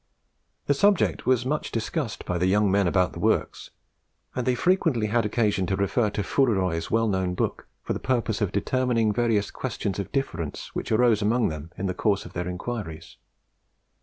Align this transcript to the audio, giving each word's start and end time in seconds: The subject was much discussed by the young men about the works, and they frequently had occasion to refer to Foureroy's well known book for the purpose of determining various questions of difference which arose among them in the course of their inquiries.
The 0.65 0.73
subject 0.73 1.27
was 1.27 1.45
much 1.45 1.69
discussed 1.71 2.25
by 2.25 2.39
the 2.39 2.47
young 2.47 2.71
men 2.71 2.87
about 2.87 3.13
the 3.13 3.19
works, 3.19 3.69
and 4.33 4.47
they 4.47 4.55
frequently 4.55 5.05
had 5.05 5.27
occasion 5.27 5.67
to 5.67 5.75
refer 5.75 6.09
to 6.09 6.23
Foureroy's 6.23 6.89
well 6.89 7.07
known 7.07 7.35
book 7.35 7.67
for 7.83 7.93
the 7.93 7.99
purpose 7.99 8.41
of 8.41 8.51
determining 8.51 9.13
various 9.13 9.51
questions 9.51 9.99
of 9.99 10.11
difference 10.11 10.73
which 10.73 10.91
arose 10.91 11.21
among 11.21 11.49
them 11.49 11.69
in 11.77 11.85
the 11.85 11.93
course 11.93 12.25
of 12.25 12.33
their 12.33 12.47
inquiries. 12.47 13.17